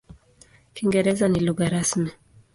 [0.73, 2.11] Kiingereza ni lugha rasmi.